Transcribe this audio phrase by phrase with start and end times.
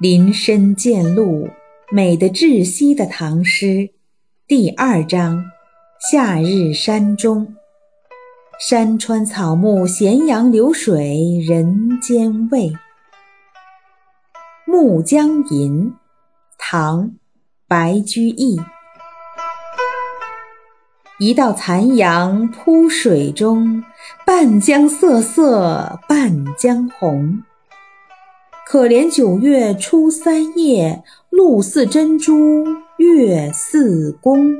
[0.00, 1.48] 林深见鹿，
[1.90, 3.90] 美得窒息的唐诗，
[4.46, 5.46] 第二章：
[6.12, 7.56] 夏日山中。
[8.60, 12.68] 山川草木，咸阳流水人间味。
[14.66, 15.90] 《暮江吟》
[16.56, 17.06] 唐·
[17.66, 18.60] 白居易。
[21.18, 23.82] 一道残阳铺水中，
[24.24, 27.42] 半江瑟瑟半江红。
[28.70, 32.66] 可怜九月初三夜，露似真珠
[32.98, 34.54] 月似弓。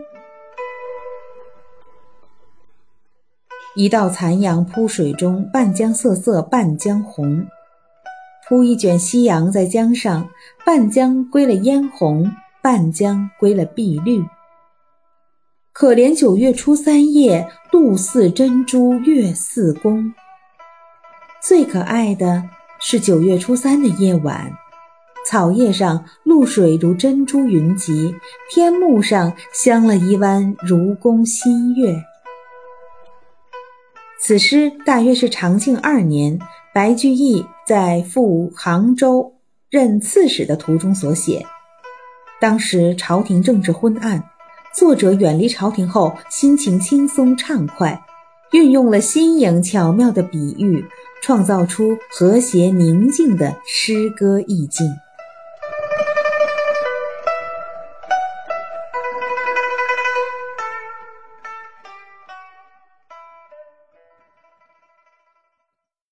[3.77, 7.47] 一道残阳铺水中，半江瑟瑟半江红。
[8.49, 10.27] 铺一卷夕阳在江上，
[10.65, 12.33] 半江归了嫣红，
[12.63, 14.25] 半江归了碧绿。
[15.71, 20.15] 可怜九月初三夜，露似真珠月似弓。
[21.43, 22.49] 最可爱的
[22.81, 24.53] 是九月初三的夜晚，
[25.27, 28.15] 草叶上露水如珍珠云集，
[28.51, 32.01] 天幕上镶了一弯如弓新月。
[34.21, 36.39] 此诗大约是长庆二年
[36.73, 39.35] 白居易在赴杭州
[39.71, 41.45] 任刺史的途中所写。
[42.41, 44.23] 当时朝廷政治昏暗，
[44.73, 48.01] 作者远离朝廷后，心情轻松畅快，
[48.53, 50.85] 运用了新颖巧妙的比喻，
[51.23, 54.87] 创造出和谐宁静的诗歌意境。